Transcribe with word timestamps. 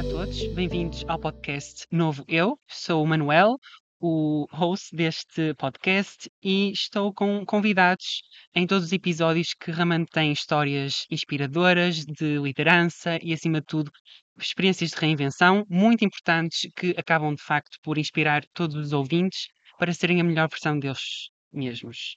Olá 0.00 0.08
a 0.08 0.12
todos, 0.12 0.46
bem-vindos 0.54 1.04
ao 1.08 1.18
podcast 1.18 1.86
Novo 1.92 2.24
Eu. 2.26 2.58
Sou 2.66 3.04
o 3.04 3.06
Manuel, 3.06 3.58
o 4.00 4.46
host 4.50 4.96
deste 4.96 5.52
podcast, 5.56 6.30
e 6.42 6.72
estou 6.72 7.12
com 7.12 7.44
convidados 7.44 8.22
em 8.54 8.66
todos 8.66 8.86
os 8.86 8.92
episódios 8.94 9.52
que 9.52 9.70
realmente 9.70 10.08
têm 10.10 10.32
histórias 10.32 11.04
inspiradoras 11.10 12.06
de 12.06 12.38
liderança 12.38 13.18
e, 13.22 13.34
acima 13.34 13.60
de 13.60 13.66
tudo, 13.66 13.90
experiências 14.40 14.92
de 14.92 14.96
reinvenção 14.96 15.66
muito 15.68 16.02
importantes 16.02 16.66
que 16.74 16.94
acabam 16.96 17.34
de 17.34 17.42
facto 17.42 17.76
por 17.82 17.98
inspirar 17.98 18.42
todos 18.54 18.76
os 18.76 18.94
ouvintes 18.94 19.48
para 19.78 19.92
serem 19.92 20.18
a 20.18 20.24
melhor 20.24 20.48
versão 20.48 20.78
deles 20.78 21.28
mesmos. 21.52 22.16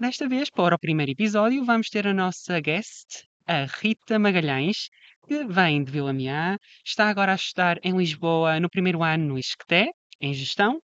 Desta 0.00 0.28
vez, 0.28 0.50
para 0.50 0.74
o 0.74 0.78
primeiro 0.78 1.12
episódio, 1.12 1.64
vamos 1.64 1.88
ter 1.88 2.04
a 2.04 2.12
nossa 2.12 2.58
guest, 2.58 3.22
a 3.46 3.64
Rita 3.64 4.18
Magalhães, 4.18 4.88
que 5.28 5.44
vem 5.44 5.84
de 5.84 5.90
Vila 5.92 6.12
Meá, 6.12 6.58
está 6.84 7.08
agora 7.08 7.32
a 7.32 7.36
estudar 7.36 7.78
em 7.82 7.96
Lisboa 7.96 8.58
no 8.60 8.68
primeiro 8.68 9.02
ano 9.02 9.26
no 9.26 9.38
ISCTE, 9.38 9.90
em 10.20 10.34
Gestão, 10.34 10.80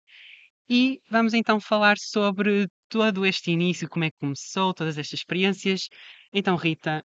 e 0.69 1.01
vamos 1.11 1.35
então 1.35 1.61
falar 1.61 1.97
sobre 1.99 2.69
todo 2.89 3.27
este 3.27 3.51
início, 3.51 3.89
como 3.89 4.05
é 4.05 4.11
que 4.11 4.19
começou, 4.19 4.73
todas 4.75 4.99
estas 4.99 5.21
experiências. 5.21 5.89
Então, 6.33 6.57
Rita, 6.57 7.05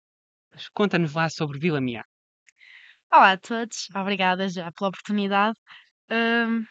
conta-nos 0.73 1.15
lá 1.15 1.28
sobre 1.28 1.59
Vila 1.59 1.80
Meá. 1.80 2.04
Olá 3.12 3.32
a 3.32 3.37
todos, 3.37 3.88
obrigada 3.95 4.48
já 4.48 4.70
pela 4.73 4.88
oportunidade. 4.88 5.59
Hum, 6.10 6.65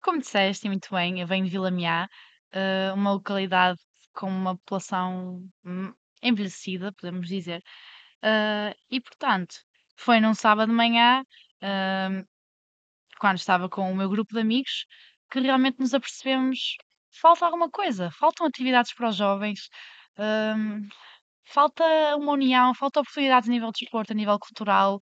como 0.00 0.20
disseste 0.20 0.68
muito 0.68 0.88
bem, 0.90 1.20
eu 1.20 1.26
venho 1.26 1.44
de 1.44 1.50
Vila 1.50 1.70
Meá, 1.70 2.08
uh, 2.54 2.94
uma 2.94 3.12
localidade 3.12 3.78
com 4.14 4.28
uma 4.28 4.56
população 4.56 5.46
hum, 5.64 5.92
envelhecida, 6.22 6.92
podemos 6.92 7.28
dizer. 7.28 7.62
Uh, 8.24 8.74
e 8.90 9.00
portanto, 9.00 9.56
foi 9.96 10.20
num 10.20 10.34
sábado 10.34 10.68
de 10.70 10.74
manhã, 10.74 11.24
hum, 11.62 12.24
quando 13.18 13.38
estava 13.38 13.68
com 13.68 13.90
o 13.90 13.96
meu 13.96 14.08
grupo 14.08 14.34
de 14.34 14.40
amigos, 14.40 14.86
que 15.30 15.40
realmente 15.40 15.78
nos 15.80 15.94
apercebemos 15.94 16.76
falta 17.20 17.46
alguma 17.46 17.70
coisa, 17.70 18.10
faltam 18.12 18.46
atividades 18.46 18.92
para 18.94 19.08
os 19.08 19.16
jovens, 19.16 19.68
hum, 20.18 20.88
falta 21.44 21.84
uma 22.16 22.32
união, 22.32 22.74
falta 22.74 23.00
oportunidades 23.00 23.48
a 23.48 23.52
nível 23.52 23.70
de 23.72 23.80
desporto, 23.80 24.12
a 24.12 24.16
nível 24.16 24.38
cultural. 24.38 24.96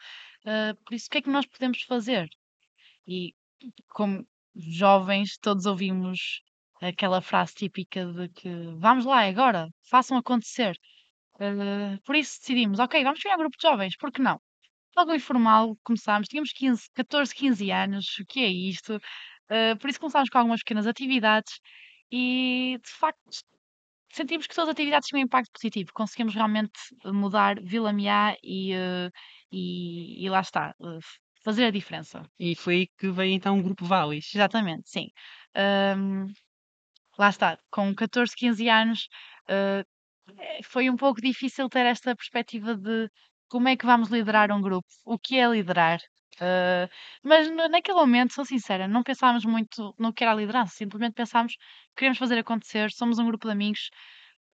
Uh, 0.46 0.76
por 0.84 0.94
isso, 0.94 1.08
o 1.08 1.10
que 1.10 1.18
é 1.20 1.22
que 1.22 1.30
nós 1.30 1.46
podemos 1.46 1.82
fazer? 1.84 2.28
E 3.08 3.34
como 3.90 4.26
jovens, 4.56 5.38
todos 5.38 5.66
ouvimos 5.66 6.42
aquela 6.82 7.22
frase 7.22 7.54
típica 7.56 8.06
de 8.06 8.30
que 8.30 8.50
vamos 8.78 9.06
lá, 9.06 9.24
é 9.26 9.30
agora, 9.30 9.70
façam 9.90 10.18
acontecer. 10.18 10.78
Uh, 11.36 12.00
por 12.04 12.16
isso 12.16 12.40
decidimos, 12.40 12.80
ok, 12.80 13.04
vamos 13.04 13.20
criar 13.20 13.36
um 13.36 13.40
grupo 13.40 13.58
de 13.58 13.68
jovens, 13.68 13.98
por 13.98 14.12
que 14.12 14.22
não? 14.22 14.40
Algo 14.96 15.14
informal, 15.14 15.76
começámos, 15.84 16.28
tínhamos 16.28 16.54
15, 16.54 16.84
14, 16.94 17.34
15 17.34 17.72
anos, 17.72 18.20
o 18.20 18.26
que 18.26 18.42
é 18.42 18.48
isto? 18.48 18.96
Uh, 18.96 19.78
por 19.80 19.90
isso 19.90 20.00
começámos 20.00 20.30
com 20.30 20.38
algumas 20.38 20.62
pequenas 20.62 20.86
atividades 20.86 21.60
e, 22.12 22.80
de 22.84 22.92
facto, 22.92 23.44
sentimos 24.12 24.46
que 24.46 24.54
todas 24.54 24.70
as 24.70 24.74
atividades 24.74 25.08
tinham 25.08 25.22
um 25.22 25.26
impacto 25.26 25.52
positivo. 25.52 25.92
Conseguimos 25.94 26.36
realmente 26.36 26.80
mudar 27.06 27.60
Vila 27.62 27.92
Meá 27.92 28.36
e, 28.44 28.76
uh, 28.76 29.12
e, 29.52 30.24
e 30.24 30.30
lá 30.30 30.42
está, 30.42 30.76
fazer 31.44 31.66
a 31.66 31.72
diferença. 31.72 32.24
E 32.40 32.56
foi 32.56 32.76
aí 32.76 32.88
que 32.98 33.10
veio 33.12 33.34
então 33.34 33.60
o 33.60 33.64
Grupo 33.64 33.86
Valis. 33.86 34.34
Exatamente, 34.34 34.90
sim. 34.90 35.10
Um, 35.98 36.26
lá 37.18 37.30
está, 37.30 37.60
com 37.70 37.94
14, 37.94 38.36
15 38.36 38.70
anos, 38.70 39.08
uh, 39.50 39.84
foi 40.64 40.90
um 40.90 40.96
pouco 40.96 41.22
difícil 41.22 41.70
ter 41.70 41.86
esta 41.86 42.16
perspectiva 42.16 42.76
de 42.76 43.10
como 43.48 43.68
é 43.68 43.78
que 43.78 43.86
vamos 43.86 44.10
liderar 44.10 44.52
um 44.52 44.62
grupo, 44.62 44.88
o 45.06 45.18
que 45.20 45.38
é 45.38 45.48
liderar. 45.48 46.00
Uh, 46.36 46.90
mas 47.24 47.50
naquele 47.70 47.98
momento, 47.98 48.34
sou 48.34 48.44
sincera, 48.46 48.88
não 48.88 49.04
pensámos 49.04 49.46
muito 49.46 49.94
no 50.00 50.12
que 50.12 50.24
era 50.24 50.34
a 50.34 50.36
liderança, 50.36 50.74
simplesmente 50.76 51.14
pensámos 51.14 51.56
queremos 51.96 52.18
fazer 52.18 52.40
acontecer, 52.40 52.92
somos 52.92 53.20
um 53.20 53.26
grupo 53.28 53.46
de 53.48 53.54
amigos, 53.54 53.90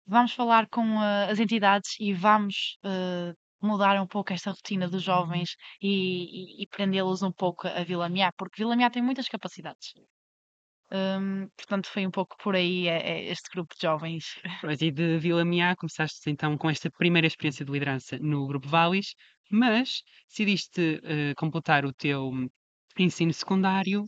vamos 0.06 0.34
falar 0.34 0.68
com 0.68 0.98
uh, 0.98 1.30
as 1.32 1.40
entidades 1.40 1.96
e 2.00 2.14
vamos 2.14 2.78
uh, 2.84 3.34
mudar 3.62 4.02
um 4.02 4.08
pouco 4.08 4.34
esta 4.34 4.52
rotina 4.52 4.90
dos 4.90 5.04
jovens 5.04 5.56
e, 5.82 6.60
e, 6.60 6.64
e 6.64 6.68
prendê-los 6.68 7.24
um 7.24 7.32
pouco 7.32 7.68
a 7.68 7.84
Vila 7.84 8.10
Miá, 8.10 8.32
porque 8.38 8.62
Vila 8.62 8.76
Miá 8.76 8.90
tem 8.90 9.02
muitas 9.02 9.28
capacidades. 9.30 9.94
Portanto, 11.56 11.88
foi 11.88 12.06
um 12.08 12.12
pouco 12.12 12.36
por 12.42 12.56
aí 12.56 12.88
é, 12.88 12.98
é 12.98 13.32
este 13.32 13.50
grupo 13.52 13.76
de 13.76 13.82
jovens. 13.82 14.26
Pois, 14.62 14.82
e 14.82 14.92
de 14.92 15.20
Vila 15.20 15.46
Miá 15.46 15.76
começaste 15.76 16.30
então 16.30 16.58
com 16.58 16.70
esta 16.70 16.90
primeira 16.90 17.28
experiência 17.28 17.66
de 17.66 17.72
liderança 17.72 18.18
no 18.20 18.48
Grupo 18.48 18.68
Valis, 18.68 19.14
mas 19.52 20.02
decidiste 20.28 21.02
uh, 21.04 21.36
completar 21.38 21.86
o 21.86 21.94
teu 21.94 22.32
ensino 22.98 23.34
secundário 23.34 24.04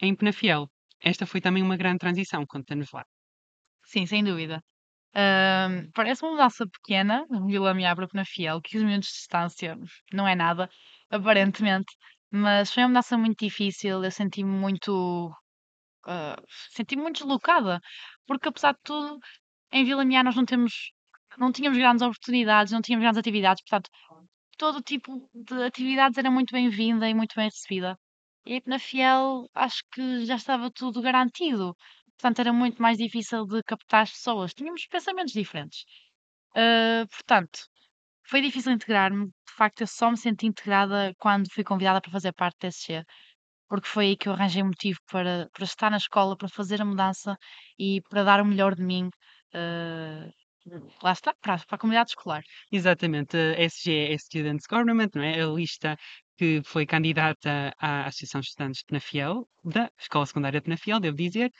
em 0.00 0.14
Penafiel. 0.14 0.68
Esta 1.02 1.26
foi 1.26 1.40
também 1.40 1.62
uma 1.62 1.76
grande 1.76 1.98
transição, 1.98 2.44
conta-nos 2.46 2.90
lá. 2.92 3.04
Sim, 3.84 4.06
sem 4.06 4.24
dúvida. 4.24 4.62
Parece 5.94 6.22
uma 6.22 6.32
mudança 6.32 6.66
pequena, 6.66 7.24
Vila 7.46 7.72
Miá 7.72 7.94
para 7.96 8.08
Penafiel, 8.08 8.60
15 8.60 8.84
minutos 8.84 9.08
de 9.08 9.14
distância, 9.14 9.76
não 10.12 10.28
é 10.28 10.34
nada, 10.34 10.68
aparentemente, 11.10 11.96
mas 12.30 12.72
foi 12.72 12.82
uma 12.82 12.88
mudança 12.90 13.16
muito 13.16 13.38
difícil, 13.38 14.04
eu 14.04 14.10
senti-me 14.10 14.50
muito 14.50 15.32
ah, 16.06 16.36
senti-me 16.72 17.02
muito 17.02 17.20
deslocada, 17.20 17.80
porque 18.26 18.48
apesar 18.48 18.72
de 18.74 18.80
tudo, 18.84 19.18
em 19.72 19.84
Vila 19.84 20.04
Miá 20.04 20.22
nós 20.24 20.36
não 20.36 20.44
temos, 20.44 20.92
não 21.38 21.52
tínhamos 21.52 21.78
grandes 21.78 22.02
oportunidades, 22.02 22.72
não 22.72 22.82
tínhamos 22.82 23.02
grandes 23.04 23.18
atividades, 23.18 23.62
portanto, 23.64 23.90
todo 24.58 24.82
tipo 24.82 25.28
de 25.34 25.64
atividades 25.64 26.18
era 26.18 26.30
muito 26.30 26.52
bem-vinda 26.52 27.08
e 27.08 27.14
muito 27.14 27.34
bem 27.36 27.46
recebida. 27.46 27.98
E 28.46 28.62
na 28.66 28.78
Fiel 28.78 29.48
acho 29.54 29.82
que 29.92 30.24
já 30.24 30.36
estava 30.36 30.70
tudo 30.70 31.02
garantido, 31.02 31.76
portanto 32.18 32.40
era 32.40 32.52
muito 32.52 32.80
mais 32.82 32.98
difícil 32.98 33.44
de 33.46 33.62
captar 33.64 34.02
as 34.02 34.12
pessoas, 34.12 34.54
tínhamos 34.54 34.86
pensamentos 34.86 35.32
diferentes. 35.32 35.84
Ah, 36.56 37.04
portanto, 37.10 37.60
foi 38.28 38.40
difícil 38.42 38.72
integrar-me, 38.72 39.26
de 39.26 39.54
facto 39.56 39.82
eu 39.82 39.86
só 39.86 40.10
me 40.10 40.16
senti 40.16 40.46
integrada 40.46 41.14
quando 41.18 41.52
fui 41.52 41.64
convidada 41.64 42.00
para 42.00 42.10
fazer 42.12 42.32
parte 42.32 42.58
da 42.60 42.68
SG 42.68 43.04
porque 43.68 43.88
foi 43.88 44.06
aí 44.08 44.16
que 44.16 44.28
eu 44.28 44.32
arranjei 44.32 44.62
motivo 44.62 44.98
para, 45.10 45.48
para 45.52 45.64
estar 45.64 45.90
na 45.90 45.96
escola, 45.96 46.36
para 46.36 46.48
fazer 46.48 46.80
a 46.80 46.84
mudança 46.84 47.36
e 47.78 48.00
para 48.08 48.24
dar 48.24 48.40
o 48.40 48.44
melhor 48.44 48.74
de 48.74 48.82
mim. 48.82 49.10
eh, 49.54 50.30
lá 51.02 51.12
está, 51.12 51.34
para, 51.40 51.58
para 51.58 51.76
a 51.76 51.78
comunidade 51.78 52.10
escolar. 52.10 52.42
Exatamente, 52.70 53.36
a 53.36 53.60
SG 53.60 54.12
é 54.12 54.18
Students 54.18 54.66
Government, 54.66 55.10
não 55.14 55.22
é? 55.22 55.40
A 55.40 55.46
lista 55.46 55.96
que 56.36 56.60
foi 56.64 56.84
candidata 56.86 57.72
à 57.78 58.06
Associação 58.06 58.40
de 58.40 58.48
Estudantes 58.48 58.80
de 58.80 58.86
Penafiel, 58.86 59.48
da 59.64 59.90
Escola 59.98 60.26
Secundária 60.26 60.60
de 60.60 60.64
Penafiel, 60.64 61.00
devo 61.00 61.16
dizer, 61.16 61.50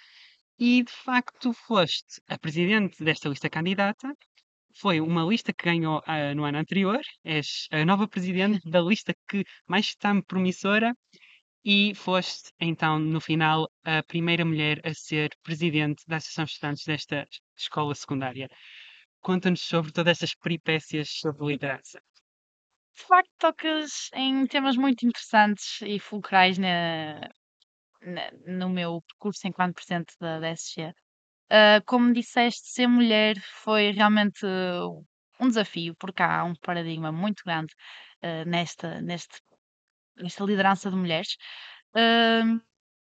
e 0.58 0.82
de 0.82 0.92
facto 0.92 1.52
foste 1.52 2.20
a 2.28 2.38
presidente 2.38 3.02
desta 3.02 3.28
lista 3.28 3.48
candidata. 3.50 4.12
Foi 4.78 5.00
uma 5.00 5.24
lista 5.24 5.52
que 5.54 5.64
ganhou 5.64 6.02
ah, 6.06 6.34
no 6.34 6.44
ano 6.44 6.58
anterior, 6.58 7.00
és 7.24 7.66
a 7.72 7.84
nova 7.84 8.06
presidente 8.06 8.60
da 8.70 8.80
lista 8.80 9.14
que 9.28 9.44
mais 9.66 9.86
está 9.86 10.10
promissora 10.22 10.94
e 11.66 11.94
foste, 11.94 12.50
então, 12.60 12.98
no 12.98 13.20
final, 13.20 13.68
a 13.84 14.02
primeira 14.04 14.44
mulher 14.44 14.80
a 14.84 14.94
ser 14.94 15.30
presidente 15.42 16.02
da 16.08 16.16
Associação 16.16 16.44
de 16.46 16.52
Estudantes 16.52 16.84
desta 16.86 17.28
escola 17.58 17.94
secundária. 17.94 18.48
Conta-nos 19.20 19.62
sobre 19.62 19.92
todas 19.92 20.12
estas 20.14 20.34
peripécias 20.34 21.08
sobre 21.10 21.46
liderança. 21.46 22.00
De 22.98 23.02
facto, 23.04 23.30
tocas 23.38 24.10
em 24.14 24.46
temas 24.46 24.76
muito 24.76 25.06
interessantes 25.06 25.80
e 25.82 25.98
fulcrais 26.00 26.58
na, 26.58 27.20
na- 28.02 28.30
no 28.46 28.68
meu 28.70 29.02
percurso 29.02 29.46
enquanto 29.48 29.74
presidente 29.74 30.14
da, 30.20 30.40
da. 30.40 30.54
Ah, 31.50 31.80
como 31.86 32.12
disseste, 32.12 32.68
ser 32.70 32.88
mulher 32.88 33.36
foi 33.64 33.92
realmente 33.92 34.44
um 35.40 35.48
desafio, 35.48 35.94
porque 35.98 36.22
há 36.22 36.44
um 36.44 36.54
paradigma 36.56 37.12
muito 37.12 37.42
grande 37.44 37.72
ah, 38.22 38.44
nesta, 38.44 39.00
neste 39.00 39.38
esta 40.24 40.44
liderança 40.44 40.90
de 40.90 40.96
mulheres. 40.96 41.36
Hum, 41.96 42.60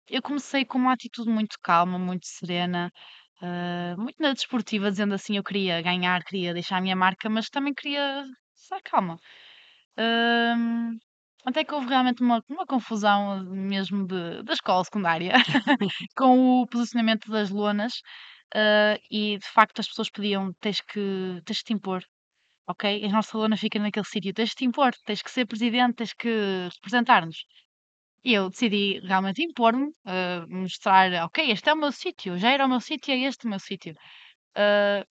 eu 0.09 0.23
comecei 0.23 0.65
com 0.65 0.79
uma 0.79 0.93
atitude 0.95 1.31
muito 1.31 1.57
calma, 1.63 1.99
muito 1.99 2.27
serena, 2.27 2.93
ah, 3.43 3.95
muito 3.99 4.17
na 4.21 4.33
desportiva, 4.33 4.91
dizendo 4.91 5.15
assim: 5.15 5.37
eu 5.37 5.45
queria 5.45 5.83
ganhar, 5.83 6.25
queria 6.25 6.55
deixar 6.55 6.79
a 6.79 6.81
minha 6.81 6.97
marca, 6.97 7.29
mas 7.31 7.49
também 7.51 7.75
queria 7.75 8.25
estar 8.57 8.81
calma. 8.83 9.19
Hum, 9.99 10.99
até 11.47 11.65
que 11.65 11.75
houve 11.75 11.89
realmente 11.89 12.23
uma, 12.23 12.43
uma 12.49 12.67
confusão 12.67 13.45
mesmo 13.51 14.07
de, 14.07 14.43
da 14.43 14.53
escola 14.53 14.85
secundária 14.85 15.35
com 16.17 16.63
o 16.63 16.67
posicionamento 16.67 17.31
das 17.31 17.51
lonas, 17.51 17.95
ah, 18.55 18.99
e 19.11 19.39
de 19.39 19.47
facto 19.49 19.81
as 19.81 19.89
pessoas 19.89 20.11
pediam: 20.11 20.53
tens 20.61 20.81
que, 20.81 21.41
tens 21.45 21.59
que 21.61 21.65
te 21.67 21.73
impor, 21.75 22.03
ok? 22.67 23.05
A 23.05 23.09
nossa 23.09 23.37
lona 23.39 23.57
fica 23.57 23.79
naquele 23.79 24.05
sítio, 24.07 24.33
tens 24.35 24.51
que 24.51 24.57
te 24.57 24.65
impor, 24.65 24.93
tens 25.07 25.23
que 25.23 25.31
ser 25.31 25.47
presidente, 25.47 25.97
tens 25.97 26.13
que 26.15 26.31
representar-nos. 26.77 27.39
E 28.25 28.35
eu 28.35 28.51
decidi 28.51 29.01
realmente 29.01 29.43
impor-me, 29.45 29.89
ah, 30.07 30.45
mostrar, 30.49 31.09
ok, 31.27 31.39
este 31.53 31.69
é 31.71 31.75
o 31.75 31.77
meu 31.77 31.93
sítio, 31.93 32.39
já 32.39 32.51
era 32.53 32.67
o 32.67 32.69
meu 32.69 32.81
sítio, 32.81 33.13
é 33.15 33.19
este 33.31 33.47
o 33.47 33.51
meu 33.51 33.61
sítio. 33.61 33.95
Ah, 34.57 35.05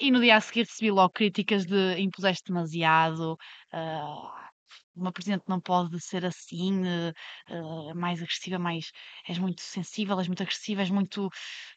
e 0.00 0.10
no 0.12 0.20
dia 0.20 0.36
a 0.36 0.40
seguir 0.42 0.64
recebi 0.66 0.90
logo 0.92 1.12
críticas 1.12 1.66
de 1.66 1.98
impuseste 2.00 2.44
demasiado, 2.52 3.36
ah, 3.72 4.48
uma 4.94 5.12
presidente 5.12 5.44
não 5.48 5.60
pode 5.60 6.00
ser 6.00 6.24
assim, 6.26 6.82
eh, 6.86 7.12
eh, 7.48 7.94
mais 7.94 8.20
agressiva, 8.22 8.58
mais 8.58 8.86
és 9.28 9.38
muito 9.38 9.60
sensível, 9.62 10.18
és 10.18 10.26
muito 10.28 10.42
agressiva, 10.42 10.80
és 10.82 10.90
muito 10.90 11.28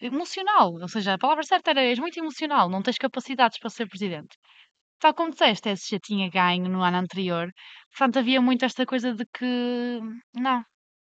emocional. 0.01 0.73
Ou 0.81 0.87
seja, 0.87 1.13
a 1.13 1.17
palavra 1.17 1.43
certa 1.43 1.71
era 1.71 1.81
és 1.83 1.99
muito 1.99 2.17
emocional, 2.19 2.69
não 2.69 2.81
tens 2.81 2.97
capacidades 2.97 3.59
para 3.59 3.69
ser 3.69 3.87
presidente. 3.87 4.37
Tal 4.99 5.13
como 5.13 5.31
disseste, 5.31 5.69
a 5.69 5.73
SG 5.73 5.99
tinha 5.99 6.29
ganho 6.29 6.69
no 6.69 6.83
ano 6.83 6.97
anterior, 6.97 7.49
portanto 7.91 8.19
havia 8.19 8.41
muito 8.41 8.65
esta 8.65 8.85
coisa 8.85 9.13
de 9.13 9.25
que 9.35 9.99
não, 10.35 10.63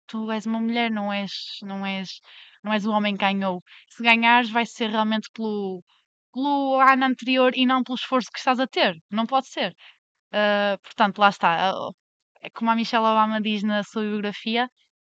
tu 0.07 0.31
és 0.31 0.45
uma 0.45 0.59
mulher, 0.59 0.91
não 0.91 1.11
és, 1.11 1.31
não 1.61 1.85
és, 1.85 2.09
não 2.63 2.73
és 2.73 2.85
o 2.85 2.91
homem 2.91 3.15
que 3.15 3.25
ganhou. 3.25 3.61
Se 3.89 4.03
ganhares, 4.03 4.49
vai 4.49 4.65
ser 4.65 4.89
realmente 4.89 5.29
pelo, 5.33 5.83
pelo 6.33 6.79
ano 6.79 7.05
anterior 7.05 7.51
e 7.55 7.65
não 7.65 7.83
pelo 7.83 7.95
esforço 7.95 8.29
que 8.31 8.39
estás 8.39 8.59
a 8.59 8.67
ter. 8.67 8.95
Não 9.11 9.25
pode 9.25 9.47
ser. 9.49 9.73
Uh, 10.33 10.77
portanto, 10.83 11.19
lá 11.19 11.29
está. 11.29 11.73
Uh, 11.73 11.93
como 12.53 12.71
a 12.71 12.75
Michelle 12.75 13.05
Obama 13.05 13.41
diz 13.41 13.63
na 13.63 13.83
sua 13.83 14.03
biografia, 14.03 14.69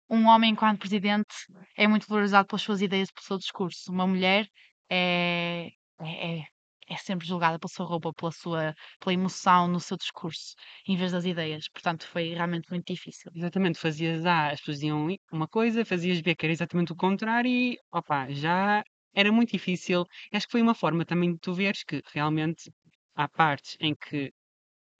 um 0.09 0.27
homem, 0.27 0.51
enquanto 0.51 0.79
presidente, 0.79 1.33
é 1.77 1.87
muito 1.87 2.07
valorizado 2.07 2.47
pelas 2.47 2.61
suas 2.61 2.81
ideias 2.81 3.11
pelo 3.11 3.25
seu 3.25 3.37
discurso. 3.37 3.91
Uma 3.91 4.07
mulher 4.07 4.47
é, 4.89 5.69
é, 6.01 6.39
é, 6.39 6.45
é 6.93 6.97
sempre 6.97 7.27
julgada 7.27 7.59
pela 7.59 7.69
sua 7.69 7.85
roupa, 7.85 8.13
pela 8.13 8.31
sua 8.31 8.73
pela 8.99 9.13
emoção 9.13 9.67
no 9.67 9.79
seu 9.79 9.97
discurso, 9.97 10.53
em 10.87 10.95
vez 10.95 11.11
das 11.11 11.25
ideias. 11.25 11.65
Portanto, 11.73 12.07
foi 12.07 12.33
realmente 12.33 12.69
muito 12.69 12.85
difícil. 12.93 13.31
Exatamente, 13.35 13.79
fazias 13.79 14.25
A, 14.25 14.49
as 14.51 14.59
pessoas 14.59 14.77
diziam 14.77 15.07
uma 15.31 15.47
coisa, 15.47 15.85
fazias 15.85 16.21
B, 16.21 16.35
que 16.35 16.45
era 16.45 16.53
exatamente 16.53 16.91
o 16.91 16.95
contrário, 16.95 17.49
e 17.49 17.77
opa, 17.91 18.27
já 18.31 18.83
era 19.13 19.31
muito 19.31 19.51
difícil. 19.51 20.05
Acho 20.31 20.45
que 20.47 20.51
foi 20.51 20.61
uma 20.61 20.75
forma 20.75 21.05
também 21.05 21.33
de 21.33 21.39
tu 21.39 21.53
veres 21.53 21.83
que 21.83 22.01
realmente 22.13 22.71
há 23.15 23.27
partes 23.27 23.75
em 23.79 23.95
que 23.95 24.31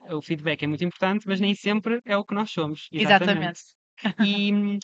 o 0.09 0.21
feedback 0.21 0.63
é 0.63 0.67
muito 0.67 0.83
importante, 0.83 1.27
mas 1.27 1.39
nem 1.39 1.55
sempre 1.55 2.01
é 2.05 2.17
o 2.17 2.25
que 2.25 2.33
nós 2.35 2.51
somos. 2.51 2.87
Exatamente. 2.91 3.61
E 4.19 4.51
hum, 4.53 4.77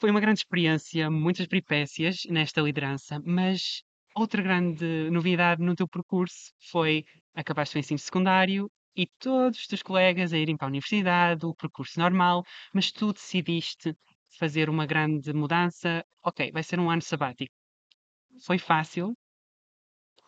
foi 0.00 0.10
uma 0.10 0.20
grande 0.20 0.40
experiência, 0.40 1.10
muitas 1.10 1.46
peripécias 1.46 2.22
nesta 2.28 2.60
liderança, 2.60 3.20
mas 3.24 3.82
outra 4.20 4.42
grande 4.42 5.10
novidade 5.10 5.62
no 5.62 5.74
teu 5.74 5.88
percurso 5.88 6.52
foi 6.70 7.04
acabaste 7.34 7.76
o 7.76 7.78
ensino 7.78 7.98
secundário 7.98 8.70
e 8.96 9.06
todos 9.18 9.60
os 9.60 9.66
teus 9.66 9.82
colegas 9.82 10.32
a 10.32 10.38
irem 10.38 10.56
para 10.56 10.66
a 10.66 10.70
universidade, 10.70 11.46
o 11.46 11.54
percurso 11.54 11.98
normal, 12.00 12.42
mas 12.74 12.90
tu 12.92 13.12
decidiste 13.12 13.96
fazer 14.38 14.68
uma 14.68 14.86
grande 14.86 15.32
mudança. 15.32 16.04
Ok, 16.24 16.50
vai 16.52 16.62
ser 16.62 16.78
um 16.80 16.90
ano 16.90 17.02
sabático. 17.02 17.54
Foi 18.46 18.58
fácil? 18.58 19.14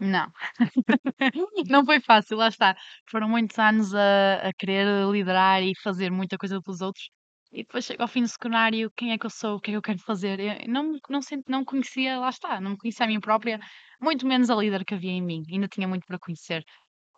Não. 0.01 0.33
Não 1.69 1.85
foi 1.85 2.01
fácil, 2.01 2.37
lá 2.39 2.49
está. 2.49 2.77
Foram 3.11 3.29
muitos 3.29 3.59
anos 3.59 3.95
a, 3.95 4.49
a 4.49 4.53
querer 4.55 4.87
liderar 5.11 5.63
e 5.63 5.73
fazer 5.83 6.11
muita 6.11 6.39
coisa 6.39 6.61
pelos 6.63 6.81
outros. 6.81 7.11
E 7.53 7.63
depois 7.65 7.85
chego 7.85 8.03
ao 8.03 8.09
fim 8.09 8.23
do 8.23 8.29
secundário, 8.29 8.91
quem 8.97 9.13
é 9.13 9.19
que 9.19 9.27
eu 9.27 9.31
sou, 9.31 9.57
o 9.57 9.61
que 9.61 9.71
é 9.71 9.73
que 9.73 9.77
eu 9.77 9.83
quero 9.83 9.99
fazer? 9.99 10.39
Eu 10.39 10.69
não, 10.69 10.99
não, 11.09 11.21
senti, 11.21 11.51
não 11.51 11.65
conhecia, 11.65 12.19
lá 12.19 12.29
está, 12.29 12.61
não 12.61 12.77
conhecia 12.77 13.07
a 13.07 13.09
mim 13.09 13.21
própria, 13.21 13.59
muito 14.01 14.27
menos 14.27 14.51
a 14.51 14.55
líder 14.55 14.85
que 14.85 14.95
havia 14.95 15.11
em 15.11 15.23
mim. 15.23 15.43
Ainda 15.51 15.67
tinha 15.69 15.89
muito 15.89 16.07
para 16.07 16.19
conhecer. 16.19 16.65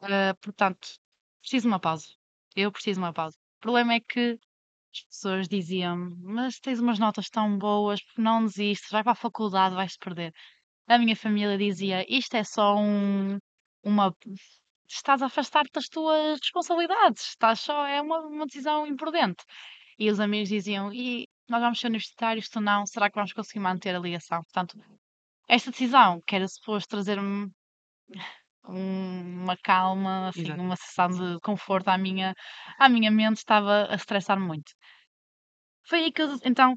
Uh, 0.03 0.35
portanto, 0.41 0.89
preciso 1.43 1.63
de 1.65 1.69
uma 1.69 1.81
pausa. 1.81 2.07
Eu 2.57 2.73
preciso 2.73 3.01
de 3.01 3.05
uma 3.05 3.13
pausa. 3.13 3.37
O 3.59 3.61
problema 3.61 3.95
é 3.95 4.01
que 4.01 4.39
as 4.95 5.05
pessoas 5.05 5.49
diziam 5.49 5.97
mas 6.21 6.59
tens 6.61 6.81
umas 6.81 6.99
notas 6.99 7.29
tão 7.31 7.59
boas, 7.59 8.01
não 8.17 8.45
desistes, 8.45 8.91
vai 8.91 9.03
para 9.03 9.13
a 9.13 9.15
faculdade, 9.15 9.75
vais-te 9.75 9.99
perder. 9.99 10.33
A 10.89 10.99
minha 10.99 11.17
família 11.17 11.57
dizia: 11.59 12.05
Isto 12.09 12.37
é 12.37 12.45
só 12.45 12.77
um, 12.77 13.39
uma. 13.83 14.15
Estás 14.89 15.23
a 15.23 15.27
afastar-te 15.27 15.73
das 15.73 15.89
tuas 15.89 16.39
responsabilidades, 16.41 17.31
estás 17.31 17.61
só, 17.61 17.87
é 17.87 18.01
uma, 18.03 18.21
uma 18.21 18.47
decisão 18.47 18.87
imprudente. 18.87 19.43
E 19.99 20.11
os 20.11 20.21
amigos 20.21 20.49
diziam: 20.49 20.93
E 20.93 21.29
nós 21.49 21.61
vamos 21.61 21.81
ser 21.81 21.89
universitários, 21.89 22.49
tu 22.49 22.61
não, 22.61 22.87
será 22.87 23.11
que 23.11 23.17
vamos 23.17 23.33
conseguir 23.33 23.61
manter 23.61 23.95
a 23.95 23.99
ligação? 23.99 24.43
Portanto, 24.43 24.79
esta 25.49 25.71
decisão, 25.71 26.21
que 26.27 26.37
era 26.37 26.49
suposto 26.49 26.89
trazer-me 26.91 27.51
uma 28.65 29.57
calma, 29.57 30.29
assim, 30.29 30.43
Exato. 30.43 30.61
uma 30.61 30.77
sensação 30.77 31.09
de 31.09 31.41
conforto 31.41 31.89
à 31.89 31.99
minha, 31.99 32.35
à 32.79 32.89
minha 32.89 33.11
mente, 33.11 33.39
estava 33.39 33.89
a 33.91 33.95
estressar 33.95 34.39
muito. 34.39 34.73
Foi 35.85 36.05
aí 36.05 36.13
que 36.13 36.23
eu, 36.23 36.39
então, 36.45 36.77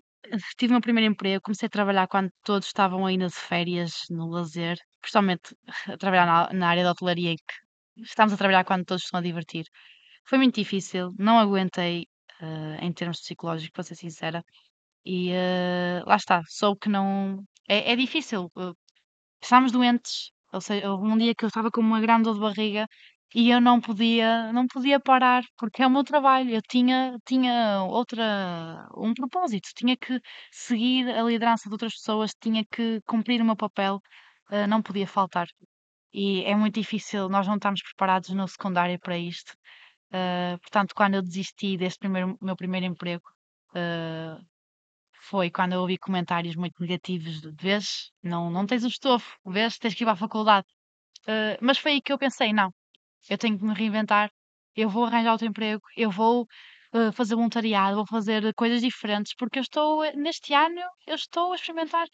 tive 0.58 0.72
o 0.72 0.76
meu 0.76 0.82
primeiro 0.82 1.12
emprego, 1.12 1.44
comecei 1.44 1.68
a 1.68 1.70
trabalhar 1.70 2.08
quando 2.08 2.30
todos 2.44 2.68
estavam 2.68 3.06
ainda 3.06 3.28
de 3.28 3.36
férias, 3.36 4.04
no 4.10 4.28
lazer, 4.30 4.78
principalmente 5.00 5.56
a 5.88 5.98
trabalhar 5.98 6.26
na, 6.26 6.54
na 6.54 6.68
área 6.70 6.84
da 6.84 6.92
hotelaria, 6.92 7.32
em 7.32 7.36
que 7.36 8.04
estamos 8.04 8.34
a 8.34 8.38
trabalhar 8.38 8.66
quando 8.66 8.86
todos 8.86 9.04
estão 9.04 9.20
a 9.20 9.24
divertir. 9.24 9.66
Foi 10.26 10.38
muito 10.40 10.56
difícil, 10.56 11.14
não 11.20 11.38
aguentei 11.38 12.08
uh, 12.42 12.84
em 12.84 12.92
termos 12.94 13.20
psicológicos, 13.22 13.72
para 13.72 13.84
ser 13.84 13.96
sincera, 13.96 14.44
e 15.06 15.32
uh, 15.32 16.06
lá 16.08 16.16
está, 16.18 16.42
soube 16.48 16.80
que 16.82 16.90
não. 16.90 17.44
É, 17.68 17.94
é 17.94 17.96
difícil. 17.96 18.52
Uh, 18.56 18.76
estávamos 19.42 19.72
doentes, 19.72 20.32
ou 20.54 20.62
seja, 20.62 20.92
houve 20.92 21.08
um 21.08 21.18
dia 21.18 21.36
que 21.36 21.46
eu 21.46 21.50
estava 21.50 21.72
com 21.72 21.82
uma 21.82 22.02
grande 22.02 22.24
dor 22.26 22.36
de 22.36 22.42
barriga 22.42 22.88
e 23.36 23.50
eu 23.52 23.62
não 23.62 23.82
podia, 23.82 24.52
não 24.54 24.68
podia 24.68 25.00
parar, 25.00 25.44
porque 25.58 25.84
é 25.84 25.88
o 25.88 25.90
meu 25.92 26.04
trabalho. 26.04 26.52
Eu 26.52 26.62
tinha, 26.70 27.18
tinha 27.28 27.84
outra, 27.84 28.88
um 28.98 29.14
propósito, 29.14 29.70
tinha 29.76 29.98
que 29.98 30.20
seguir 30.52 31.10
a 31.10 31.24
liderança 31.24 31.70
de 31.70 31.74
outras 31.74 31.94
pessoas, 31.96 32.32
tinha 32.42 32.64
que 32.72 33.02
cumprir 33.06 33.42
o 33.42 33.46
meu 33.46 33.56
papel, 33.56 34.00
não 34.70 34.82
podia 34.82 35.08
faltar. 35.08 35.48
E 36.14 36.44
é 36.46 36.56
muito 36.56 36.76
difícil, 36.80 37.28
nós 37.30 37.46
não 37.48 37.56
estamos 37.56 37.82
preparados 37.84 38.30
no 38.30 38.48
secundário 38.48 38.98
para 39.00 39.18
isto. 39.18 39.54
Uh, 40.12 40.58
portanto, 40.60 40.94
quando 40.96 41.16
eu 41.16 41.22
desisti 41.22 41.78
deste 41.78 42.00
primeiro, 42.00 42.38
meu 42.42 42.56
primeiro 42.56 42.86
emprego, 42.86 43.24
uh, 43.72 44.44
foi 45.22 45.50
quando 45.50 45.74
eu 45.74 45.82
ouvi 45.82 45.98
comentários 45.98 46.56
muito 46.56 46.80
negativos 46.80 47.42
de 47.42 47.52
vês, 47.52 48.12
não, 48.24 48.50
não 48.50 48.66
tens 48.66 48.84
o 48.84 48.88
estofo, 48.88 49.38
vês, 49.46 49.78
tens 49.78 49.94
que 49.96 50.04
ir 50.04 50.10
a 50.10 50.16
faculdade. 50.16 50.66
Uh, 51.28 51.58
mas 51.62 51.78
foi 51.78 51.94
aí 51.94 52.02
que 52.02 52.14
eu 52.14 52.18
pensei, 52.18 52.54
não, 52.54 52.72
eu 53.30 53.38
tenho 53.38 53.58
que 53.58 53.66
me 53.66 53.74
reinventar, 53.74 54.30
eu 54.76 54.90
vou 54.90 55.06
arranjar 55.06 55.32
outro 55.34 55.48
emprego, 55.48 55.82
eu 55.98 56.12
vou 56.12 56.48
fazer 57.14 57.36
voluntariado, 57.36 57.98
vou 57.98 58.08
fazer 58.08 58.54
coisas 58.54 58.82
diferentes, 58.82 59.34
porque 59.36 59.60
eu 59.60 59.64
estou, 59.64 60.02
neste 60.14 60.54
ano, 60.54 60.80
eu 61.06 61.16
estou 61.16 61.52
a 61.52 61.56
experimentar 61.56 62.08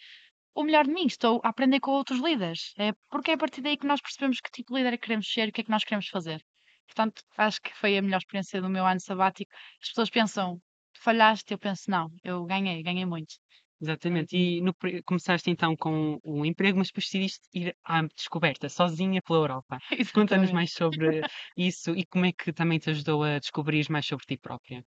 o 0.54 0.64
melhor 0.64 0.86
de 0.86 0.94
mim, 0.94 1.06
estou 1.06 1.40
a 1.44 1.50
aprender 1.50 1.80
com 1.80 1.92
outros 1.92 2.20
líderes. 2.20 2.74
É 2.78 2.92
porque 3.10 3.32
é 3.32 3.34
a 3.36 3.38
partir 3.38 3.62
daí 3.62 3.78
que 3.78 3.88
nós 3.88 4.02
percebemos 4.02 4.40
que 4.42 4.52
tipo 4.52 4.74
de 4.74 4.80
líder 4.80 4.94
é 4.94 4.98
queremos 4.98 5.32
ser 5.32 5.50
o 5.50 5.52
que 5.52 5.62
é 5.62 5.64
que 5.64 5.70
nós 5.72 5.84
queremos 5.84 6.08
fazer. 6.08 6.42
Portanto, 6.88 7.24
acho 7.38 7.62
que 7.62 7.74
foi 7.74 7.98
a 7.98 8.02
melhor 8.02 8.18
experiência 8.20 8.62
do 8.62 8.70
meu 8.70 8.86
ano 8.86 9.00
sabático. 9.00 9.52
As 9.82 9.90
pessoas 9.90 10.10
pensam, 10.10 10.62
falhaste, 10.98 11.54
eu 11.54 11.60
penso, 11.60 11.90
não, 11.90 12.10
eu 12.24 12.46
ganhei, 12.46 12.84
ganhei 12.84 13.06
muito. 13.06 13.36
Exatamente. 13.82 14.38
E 14.38 14.62
no 14.62 14.76
começaste 15.06 15.50
então 15.50 15.76
com 15.76 16.20
o 16.24 16.46
emprego, 16.46 16.78
mas 16.78 16.88
depois 16.90 17.06
decidiste 17.06 17.48
ir 17.54 17.76
à 17.84 18.04
descoberta, 18.04 18.70
sozinha 18.70 19.22
pela 19.24 19.40
Europa. 19.40 19.80
Conta-nos 20.14 20.52
mais 20.52 20.72
sobre 20.72 21.22
isso 21.58 21.96
e 21.96 22.06
como 22.06 22.26
é 22.26 22.32
que 22.32 22.54
também 22.54 22.78
te 22.78 22.92
ajudou 22.92 23.24
a 23.24 23.40
descobrir 23.40 23.90
mais 23.90 24.06
sobre 24.06 24.26
ti 24.26 24.38
própria. 24.38 24.86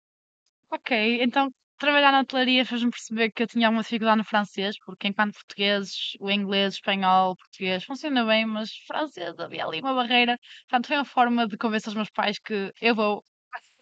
Ok, 0.70 0.90
então 1.22 1.50
trabalhar 1.84 2.12
na 2.12 2.20
hotelaria 2.20 2.64
fez-me 2.64 2.90
perceber 2.90 3.30
que 3.30 3.42
eu 3.42 3.46
tinha 3.46 3.66
alguma 3.68 3.82
dificuldade 3.82 4.18
no 4.18 4.24
francês, 4.24 4.76
porque 4.84 5.08
enquanto 5.08 5.34
portugueses, 5.34 6.12
o 6.20 6.30
inglês, 6.30 6.74
espanhol, 6.74 7.36
português 7.36 7.84
funciona 7.84 8.24
bem, 8.24 8.46
mas 8.46 8.70
francês 8.86 9.38
havia 9.38 9.64
ali 9.66 9.80
uma 9.80 9.94
barreira. 9.94 10.38
Portanto, 10.68 10.88
foi 10.88 10.96
uma 10.96 11.04
forma 11.04 11.46
de 11.46 11.56
convencer 11.58 11.88
os 11.90 11.94
meus 11.94 12.10
pais 12.10 12.38
que 12.38 12.72
eu 12.80 12.94
vou 12.94 13.22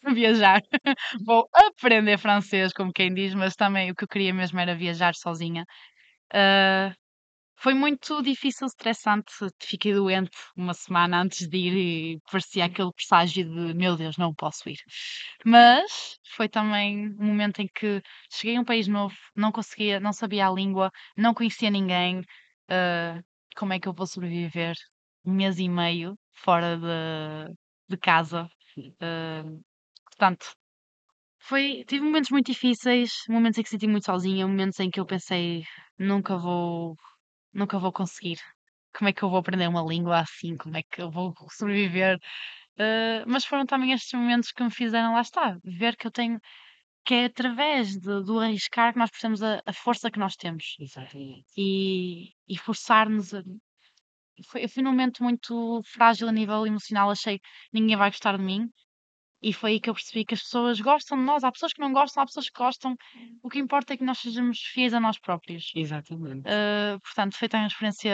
viajar, 0.15 0.61
vou 1.27 1.49
aprender 1.55 2.19
francês, 2.19 2.73
como 2.73 2.93
quem 2.93 3.15
diz, 3.15 3.35
mas 3.35 3.55
também 3.55 3.91
o 3.91 3.95
que 3.95 4.05
eu 4.05 4.09
queria 4.09 4.35
mesmo 4.35 4.59
era 4.61 4.75
viajar 4.75 5.15
sozinha. 5.15 5.65
Uh, 6.35 6.95
foi 7.63 7.75
muito 7.75 8.21
difícil, 8.23 8.67
estressante. 8.67 9.33
Fiquei 9.61 9.95
doente 9.95 10.37
uma 10.57 10.75
semana 10.75 11.23
antes 11.23 11.49
de 11.49 11.57
ir 11.57 11.77
e 11.77 12.21
parecia 12.31 12.65
aquele 12.65 12.93
presságio 12.93 13.45
de 13.45 13.75
meu 13.75 13.97
Deus, 13.97 14.17
não 14.19 14.35
posso 14.35 14.69
ir. 14.69 14.79
Mas 15.45 16.19
foi 16.35 16.49
também 16.49 17.09
um 17.21 17.27
momento 17.27 17.61
em 17.61 17.69
que 17.73 18.03
cheguei 18.33 18.57
a 18.57 18.61
um 18.61 18.65
país 18.65 18.89
novo, 18.89 19.15
não 19.37 19.53
conseguia, 19.53 20.01
não 20.01 20.13
sabia 20.13 20.49
a 20.49 20.53
língua, 20.53 20.91
não 21.17 21.35
conhecia 21.35 21.71
ninguém. 21.71 22.21
Uh, 22.71 23.23
como 23.57 23.73
é 23.73 23.79
que 23.81 23.89
eu 23.89 23.95
vou 23.95 24.07
sobreviver 24.07 24.75
um 25.25 25.33
mês 25.33 25.59
e 25.59 25.69
meio 25.69 26.17
fora 26.33 26.77
de, 26.77 27.55
de 27.89 27.97
casa? 27.97 28.49
Uh, 28.77 29.63
portanto, 30.07 30.53
foi, 31.39 31.85
tive 31.87 32.05
momentos 32.05 32.31
muito 32.31 32.47
difíceis, 32.47 33.13
momentos 33.29 33.59
em 33.59 33.63
que 33.63 33.69
senti 33.69 33.87
muito 33.87 34.07
sozinha, 34.07 34.47
momentos 34.47 34.81
em 34.81 34.91
que 34.91 35.01
eu 35.01 35.07
pensei 35.07 35.63
nunca 35.99 36.37
vou 36.37 36.97
nunca 37.53 37.79
vou 37.79 37.93
conseguir. 37.93 38.39
Como 38.97 39.09
é 39.09 39.13
que 39.13 39.23
eu 39.23 39.31
vou 39.31 39.39
aprender 39.39 39.69
uma 39.69 39.83
língua 39.83 40.21
assim? 40.21 40.57
Como 40.57 40.77
é 40.77 40.83
que 40.83 41.01
eu 41.01 41.11
vou 41.11 41.35
sobreviver? 41.51 42.19
Uh, 42.79 43.25
mas 43.27 43.45
foram 43.45 43.67
também 43.67 43.93
estes 43.93 44.13
momentos 44.19 44.51
que 44.51 44.63
me 44.63 44.71
fizeram, 44.71 45.13
lá 45.13 45.21
está, 45.21 45.59
ver 45.63 45.97
que 45.97 46.07
eu 46.07 46.11
tenho, 46.11 46.41
que 47.05 47.15
é 47.15 47.25
através 47.27 47.93
de, 47.99 48.23
do 48.25 48.39
arriscar 48.41 48.93
que 48.93 48.99
nós 48.99 49.11
percebemos 49.11 49.43
a, 49.43 49.63
a 49.67 49.73
força 49.73 50.11
que 50.11 50.19
nós 50.19 50.37
temos. 50.37 50.77
Exatamente. 50.79 51.47
E, 51.57 52.33
e 52.49 52.57
forçar-nos 52.59 53.35
a. 53.35 53.43
Foi, 54.49 54.65
eu 54.65 54.69
fui 54.69 54.83
num 54.83 54.91
momento 54.91 55.23
muito 55.23 55.83
frágil 55.85 56.29
a 56.29 56.33
nível 56.33 56.67
emocional, 56.67 57.11
achei 57.11 57.39
que 57.39 57.47
ninguém 57.73 57.97
vai 57.97 58.11
gostar 58.11 58.37
de 58.37 58.43
mim. 58.43 58.69
E 59.43 59.53
foi 59.53 59.73
aí 59.73 59.81
que 59.81 59.91
eu 59.91 59.95
percebi 59.95 60.25
que 60.25 60.35
as 60.35 60.43
pessoas 60.43 60.81
gostam 60.81 61.19
de 61.19 61.25
nós. 61.25 61.43
Há 61.43 61.51
pessoas 61.51 61.73
que 61.73 61.81
não 61.81 61.93
gostam, 61.93 62.23
há 62.23 62.27
pessoas 62.27 62.49
que 62.49 62.59
gostam. 62.59 62.95
O 63.43 63.49
que 63.49 63.59
importa 63.59 63.95
é 63.95 63.97
que 63.97 64.05
nós 64.05 64.19
sejamos 64.19 64.61
fiéis 64.61 64.95
a 64.95 65.01
nós 65.01 65.19
próprios. 65.19 65.73
Exatamente. 65.75 66.49
Uh, 66.49 67.01
portanto, 67.01 67.37
foi 67.37 67.49
também 67.49 67.65
uma 67.65 67.69
experiência 67.69 68.13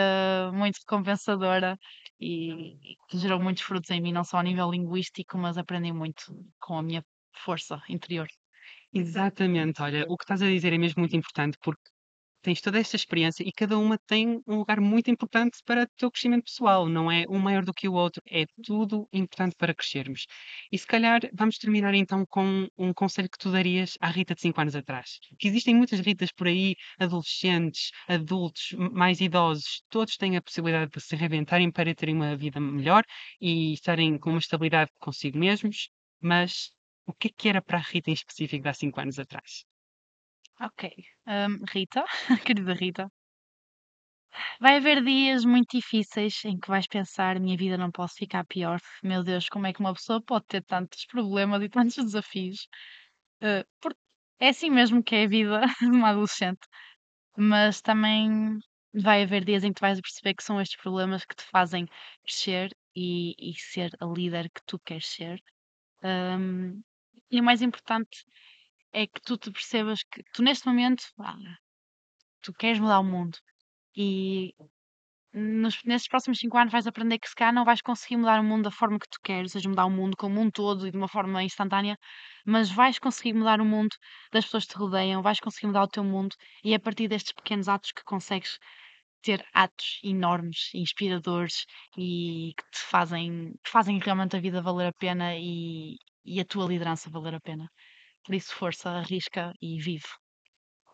muito 0.55 0.79
recompensadora 0.79 1.79
e, 2.19 2.93
e 2.93 2.97
que 3.09 3.19
gerou 3.19 3.41
muitos 3.41 3.63
frutos 3.63 3.91
em 3.91 4.01
mim, 4.01 4.13
não 4.13 4.25
só 4.25 4.39
a 4.39 4.43
nível 4.43 4.71
linguístico, 4.71 5.37
mas 5.37 5.59
aprendi 5.59 5.93
muito 5.93 6.23
com 6.59 6.79
a 6.79 6.83
minha 6.83 7.05
força 7.45 7.81
interior. 7.89 8.27
Exatamente, 8.93 9.83
olha, 9.83 10.07
o 10.09 10.17
que 10.17 10.25
estás 10.25 10.41
a 10.41 10.47
dizer 10.47 10.73
é 10.73 10.79
mesmo 10.79 11.01
muito 11.01 11.15
importante, 11.15 11.59
porque 11.61 11.83
tens 12.49 12.63
toda 12.63 12.81
esta 12.81 12.97
experiência 12.97 13.47
e 13.47 13.53
cada 13.53 13.79
uma 13.79 13.99
tem 13.99 14.43
um 14.47 14.57
lugar 14.57 14.81
muito 14.81 15.11
importante 15.11 15.59
para 15.67 15.83
o 15.83 15.87
teu 15.99 16.11
crescimento 16.11 16.45
pessoal, 16.45 16.89
não 16.89 17.13
é 17.13 17.27
um 17.29 17.39
maior 17.39 17.63
do 17.63 17.75
que 17.75 17.87
o 17.87 17.93
outro, 17.93 18.23
é 18.27 18.47
tudo 18.65 19.07
importante 19.13 19.55
para 19.55 19.75
crescermos. 19.75 20.25
E 20.73 20.79
se 20.79 20.87
calhar 20.87 21.21
vamos 21.35 21.59
terminar 21.59 21.93
então 21.93 22.25
com 22.27 22.67
um 22.79 22.95
conselho 22.95 23.29
que 23.29 23.37
tu 23.37 23.53
darias 23.53 23.99
à 24.01 24.09
Rita 24.09 24.35
de 24.35 24.41
5 24.41 24.59
anos 24.63 24.75
atrás. 24.75 25.19
Que 25.39 25.47
existem 25.47 25.75
muitas 25.75 26.01
Ritas 26.01 26.33
por 26.33 26.47
aí, 26.47 26.75
adolescentes, 26.99 27.91
adultos, 28.09 28.73
mais 28.93 29.21
idosos, 29.21 29.83
todos 29.91 30.17
têm 30.17 30.39
a 30.39 30.41
possibilidade 30.41 30.91
de 30.91 31.03
se 31.03 31.15
reinventarem 31.17 31.71
para 31.71 31.95
terem 31.95 32.15
uma 32.15 32.35
vida 32.35 32.59
melhor 32.59 33.05
e 33.39 33.75
estarem 33.75 34.19
com 34.19 34.31
uma 34.31 34.39
estabilidade 34.39 34.91
consigo 34.99 35.39
mesmos, 35.39 35.91
mas 36.19 36.71
o 37.07 37.13
que 37.13 37.29
é 37.29 37.31
que 37.37 37.49
era 37.51 37.61
para 37.61 37.77
a 37.77 37.83
Rita 37.83 38.09
em 38.09 38.15
específico 38.15 38.63
de 38.63 38.69
há 38.71 38.73
5 38.73 39.01
anos 39.03 39.19
atrás? 39.19 39.67
Ok. 40.61 40.85
Hum, 41.27 41.65
Rita, 41.73 42.05
querida 42.45 42.73
Rita, 42.75 43.11
vai 44.61 44.77
haver 44.77 45.03
dias 45.05 45.45
muito 45.45 45.77
difíceis 45.77 46.45
em 46.45 46.59
que 46.59 46.69
vais 46.69 46.87
pensar: 46.87 47.39
minha 47.41 47.57
vida 47.57 47.77
não 47.79 47.91
pode 47.91 48.13
ficar 48.15 48.45
pior. 48.47 48.81
Meu 49.03 49.23
Deus, 49.23 49.49
como 49.49 49.67
é 49.67 49.73
que 49.73 49.81
uma 49.81 49.95
pessoa 49.95 50.21
pode 50.23 50.47
ter 50.47 50.63
tantos 50.65 51.05
problemas 51.07 51.63
e 51.63 51.69
tantos 51.69 51.97
desafios? 51.97 52.69
Uh, 53.43 53.65
porque 53.81 53.99
é 54.41 54.49
assim 54.51 54.71
mesmo 54.71 55.03
que 55.03 55.15
é 55.17 55.25
a 55.25 55.29
vida 55.29 55.61
de 55.81 55.87
uma 55.87 56.11
adolescente. 56.11 56.61
Mas 57.37 57.81
também 57.83 58.59
vai 58.95 59.23
haver 59.25 59.45
dias 59.45 59.65
em 59.65 59.71
que 59.73 59.77
tu 59.81 59.83
vais 59.83 60.01
perceber 60.01 60.35
que 60.35 60.45
são 60.45 60.61
estes 60.61 60.81
problemas 60.81 61.25
que 61.25 61.37
te 61.37 61.45
fazem 61.45 61.87
crescer 62.25 62.71
e, 62.97 63.35
e 63.39 63.55
ser 63.59 63.91
a 64.01 64.07
líder 64.07 64.51
que 64.51 64.63
tu 64.67 64.79
queres 64.81 65.07
ser. 65.09 65.41
Hum, 66.05 66.83
e 67.31 67.41
o 67.41 67.45
mais 67.45 67.63
importante 67.63 68.25
é 68.93 69.07
que 69.07 69.21
tu 69.23 69.37
te 69.37 69.51
percebas 69.51 70.03
que 70.03 70.23
tu 70.33 70.43
neste 70.43 70.67
momento, 70.67 71.05
ah, 71.21 71.37
tu 72.43 72.53
queres 72.53 72.81
mudar 72.81 73.01
o 73.01 73.05
mundo 73.05 73.39
e 73.97 74.55
nos, 75.33 75.83
nesses 75.85 76.09
próximos 76.09 76.39
cinco 76.39 76.57
anos 76.57 76.73
vais 76.73 76.87
aprender 76.87 77.19
que 77.19 77.29
se 77.29 77.35
calhar 77.35 77.53
não 77.55 77.65
vais 77.65 77.83
conseguir 77.83 78.17
mudar 78.17 78.41
o 78.41 78.45
mundo 78.45 78.65
da 78.65 78.71
forma 78.71 78.99
que 78.99 79.09
tu 79.09 79.19
queres, 79.23 79.55
ou 79.55 79.61
seja, 79.61 79.69
mudar 79.69 79.87
o 79.87 79.91
mundo 79.91 80.17
como 80.17 80.41
um 80.41 80.51
todo 80.51 80.87
e 80.87 80.91
de 80.91 80.97
uma 80.97 81.09
forma 81.09 81.43
instantânea, 81.43 81.99
mas 82.47 82.71
vais 82.71 82.99
conseguir 82.99 83.35
mudar 83.35 83.61
o 83.61 83.65
mundo 83.65 83.95
das 84.33 84.45
pessoas 84.45 84.65
que 84.65 84.73
te 84.73 84.79
rodeiam, 84.79 85.23
vais 85.23 85.41
conseguir 85.41 85.67
mudar 85.69 85.83
o 85.85 85.89
teu 85.89 86.05
mundo 86.05 86.35
e 86.65 86.73
é 86.73 86.77
a 86.77 86.81
partir 86.81 87.09
destes 87.09 87.33
pequenos 87.33 87.69
atos 87.69 87.93
que 87.93 88.03
consegues 88.05 88.59
ter 89.23 89.45
atos 89.53 90.01
enormes, 90.05 90.71
inspiradores 90.75 91.67
e 91.97 92.53
que 92.57 92.65
te 92.71 92.79
fazem, 92.81 93.53
que 93.63 93.71
fazem 93.71 93.99
realmente 93.99 94.37
a 94.37 94.41
vida 94.41 94.63
valer 94.63 94.89
a 94.89 94.93
pena 94.93 95.37
e, 95.37 95.97
e 96.25 96.41
a 96.41 96.45
tua 96.45 96.67
liderança 96.67 97.11
valer 97.11 97.35
a 97.35 97.41
pena. 97.41 97.71
Por 98.25 98.35
isso, 98.35 98.55
força, 98.55 98.91
arrisca 98.91 99.53
e 99.61 99.81
vive. 99.81 100.07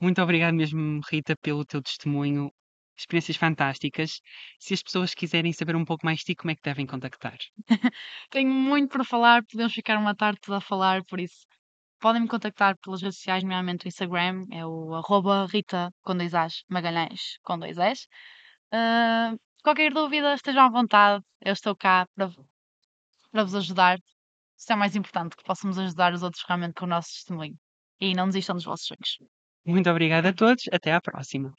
Muito 0.01 0.21
obrigado 0.23 0.55
mesmo, 0.55 1.01
Rita, 1.11 1.37
pelo 1.41 1.65
teu 1.65 1.83
testemunho. 1.83 2.51
Experiências 2.97 3.37
fantásticas. 3.37 4.21
Se 4.61 4.75
as 4.75 4.83
pessoas 4.83 5.15
quiserem 5.15 5.53
saber 5.53 5.75
um 5.75 5.85
pouco 5.85 6.07
mais 6.07 6.19
de 6.19 6.27
ti, 6.27 6.35
como 6.37 6.51
é 6.51 6.55
que 6.55 6.63
devem 6.63 6.87
contactar? 6.87 7.37
Tenho 8.31 8.53
muito 8.53 8.93
para 8.93 9.05
falar, 9.05 9.43
podemos 9.51 9.73
ficar 9.73 9.99
uma 9.99 10.15
tarde 10.15 10.41
toda 10.41 10.59
a 10.59 10.61
falar, 10.61 11.03
por 11.05 11.19
isso 11.19 11.45
podem 12.01 12.23
me 12.23 12.29
contactar 12.29 12.77
pelas 12.79 13.01
redes 13.03 13.17
sociais, 13.17 13.43
nomeadamente 13.43 13.87
o 13.87 13.89
Instagram, 13.89 14.45
é 14.53 14.65
o 14.67 14.95
arroba 14.95 15.47
Rita 15.47 15.91
com 16.03 16.15
dois 16.15 16.35
As, 16.35 16.63
Magalhães 16.69 17.39
com 17.43 17.59
dois 17.59 17.79
S. 17.79 18.07
Ah, 18.71 19.35
qualquer 19.63 19.93
dúvida, 19.93 20.35
estejam 20.35 20.65
à 20.65 20.71
vontade, 20.71 21.25
eu 21.41 21.53
estou 21.55 21.75
cá 21.75 22.07
para, 22.15 22.31
para 23.33 23.45
vos 23.45 23.55
ajudar. 23.55 23.99
Isso 24.57 24.73
é 24.73 24.77
mais 24.77 24.97
importante, 24.97 25.37
que 25.37 25.45
possamos 25.45 25.79
ajudar 25.79 26.13
os 26.13 26.23
outros 26.23 26.45
realmente 26.47 26.75
com 26.75 26.85
o 26.85 26.89
nosso 26.89 27.09
testemunho. 27.13 27.57
E 28.01 28.15
não 28.15 28.27
desistam 28.27 28.57
dos 28.57 28.65
vossos 28.65 28.87
sonhos. 28.87 29.19
Muito 29.67 29.89
obrigado 29.91 30.27
a 30.27 30.33
todos. 30.33 30.65
Até 30.73 30.93
à 30.93 31.01
próxima. 31.01 31.53